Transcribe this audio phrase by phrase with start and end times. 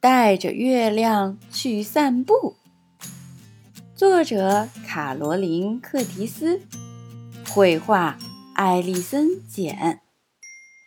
[0.00, 2.56] 带着月亮去散步。
[3.94, 6.60] 作者：卡罗琳·克提斯，
[7.48, 8.18] 绘画：
[8.54, 10.00] 艾丽森·简，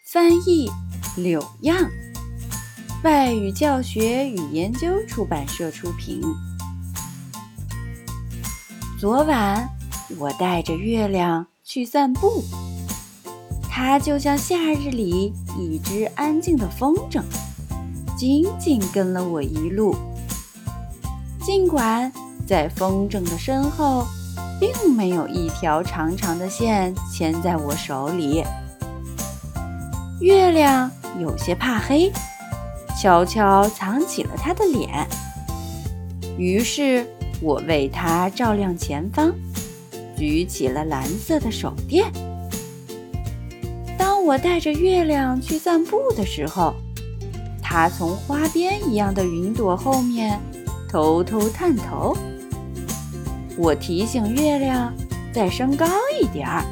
[0.06, 0.70] 翻译：
[1.18, 1.90] 柳样，
[3.04, 6.22] 外语教学与研究出版社出品。
[9.00, 9.70] 昨晚，
[10.18, 12.44] 我带着月亮去散步，
[13.70, 17.24] 它就像夏日里一只安静的风筝，
[18.20, 19.96] 紧紧跟了我一路。
[21.42, 22.12] 尽管。
[22.48, 24.08] 在风筝的身后，
[24.60, 28.44] 并没有一条长长的线牵在我手里。
[30.20, 32.12] 月亮有些怕黑，
[33.00, 35.08] 悄悄藏起了它的脸。
[36.40, 37.06] 于是
[37.40, 39.32] 我为它照亮前方，
[40.18, 42.12] 举起了蓝色的手电。
[43.96, 46.74] 当我带着月亮去散步的时候，
[47.72, 50.40] 它从花边一样的云朵后面
[50.90, 52.18] 偷偷探头。
[53.56, 54.92] 我提醒月亮
[55.32, 55.86] 再升高
[56.20, 56.66] 一点儿，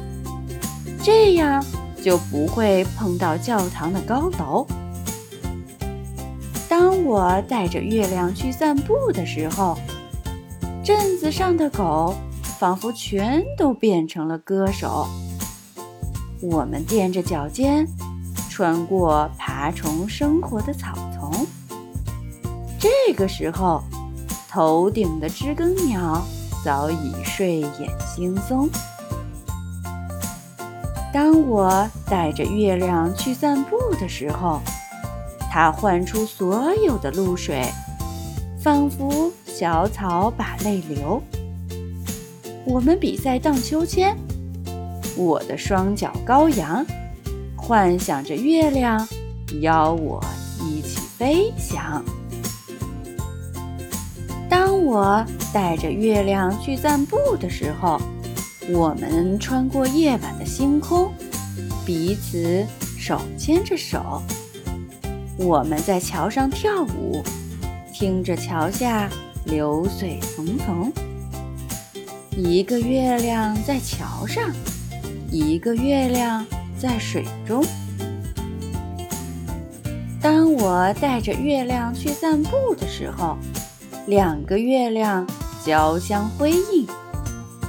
[1.00, 1.64] 这样
[2.02, 4.66] 就不会碰到教堂的高楼。
[6.68, 9.78] 当我带着月亮去散步的时候，
[10.82, 15.06] 镇子上的狗仿佛全都变成了歌手。
[16.42, 17.86] 我们踮着脚尖，
[18.58, 21.46] 穿过爬虫生活的草丛。
[22.76, 23.80] 这个时候，
[24.50, 26.20] 头顶的知更鸟。
[26.64, 28.68] 早已睡眼惺忪。
[31.12, 34.60] 当我带着月亮去散步的时候，
[35.48, 37.64] 它唤出所有的露水，
[38.60, 41.22] 仿佛小草把泪流。
[42.64, 44.16] 我们比赛荡秋千，
[45.16, 46.84] 我的双脚高扬，
[47.68, 49.06] 幻想着月亮
[49.60, 50.24] 邀我
[50.64, 52.02] 一起飞翔。
[54.48, 58.00] 当我带着月亮去散步的时候，
[58.70, 61.12] 我们穿过夜晚的星空，
[61.84, 62.66] 彼此
[62.96, 64.22] 手牵着手。
[65.36, 67.22] 我们在桥上跳舞，
[67.92, 69.10] 听着桥下
[69.44, 70.90] 流水淙淙。
[72.34, 74.50] 一个月亮在桥上，
[75.30, 76.46] 一个月亮
[76.78, 77.64] 在水中。
[80.20, 83.36] 当我带着月亮去散步的时候。
[84.06, 85.26] 两个月亮
[85.62, 86.86] 交相辉映，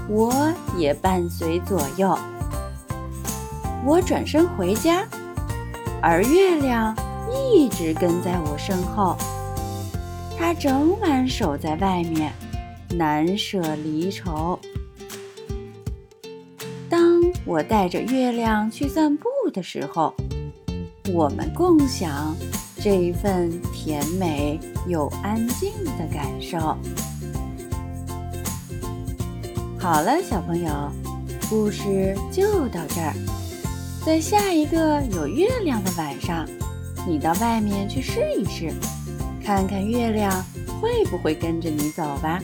[0.08, 2.18] 我也伴随左右。
[3.86, 5.04] 我转身回家，
[6.02, 6.96] 而月亮
[7.30, 9.18] 一直跟在我身后。
[10.38, 12.32] 它整晚守在外面，
[12.92, 14.58] 难舍离愁。
[17.46, 20.14] 我带着月亮去散步的时候，
[21.14, 22.36] 我们共享。
[22.82, 24.58] 这一份甜美
[24.88, 26.58] 又安静的感受。
[29.78, 30.90] 好了，小朋友，
[31.50, 33.14] 故事就到这儿。
[34.06, 36.48] 在下一个有月亮的晚上，
[37.06, 38.72] 你到外面去试一试，
[39.44, 40.32] 看看月亮
[40.80, 42.42] 会不会跟着你走吧。